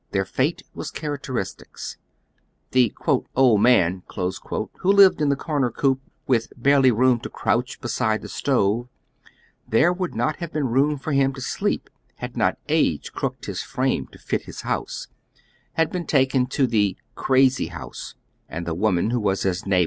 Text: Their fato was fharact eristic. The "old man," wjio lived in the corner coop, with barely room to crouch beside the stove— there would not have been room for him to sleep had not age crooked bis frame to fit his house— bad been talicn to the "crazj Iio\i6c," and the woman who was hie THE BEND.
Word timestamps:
Their 0.13 0.25
fato 0.25 0.65
was 0.73 0.89
fharact 0.91 1.27
eristic. 1.29 1.75
The 2.71 2.91
"old 3.35 3.61
man," 3.61 4.01
wjio 4.09 4.67
lived 4.83 5.21
in 5.21 5.29
the 5.29 5.35
corner 5.35 5.69
coop, 5.69 6.01
with 6.25 6.51
barely 6.57 6.89
room 6.91 7.19
to 7.19 7.29
crouch 7.29 7.79
beside 7.79 8.23
the 8.23 8.27
stove— 8.27 8.89
there 9.73 9.93
would 9.93 10.15
not 10.15 10.37
have 10.37 10.51
been 10.51 10.65
room 10.69 10.97
for 10.97 11.11
him 11.11 11.33
to 11.33 11.41
sleep 11.41 11.87
had 12.15 12.35
not 12.35 12.57
age 12.67 13.13
crooked 13.13 13.45
bis 13.45 13.61
frame 13.61 14.07
to 14.07 14.17
fit 14.17 14.45
his 14.45 14.61
house— 14.61 15.07
bad 15.77 15.91
been 15.91 16.07
talicn 16.07 16.49
to 16.49 16.65
the 16.65 16.97
"crazj 17.15 17.69
Iio\i6c," 17.69 18.15
and 18.49 18.65
the 18.65 18.73
woman 18.73 19.11
who 19.11 19.19
was 19.19 19.43
hie 19.43 19.49
THE 19.51 19.61
BEND. 19.69 19.73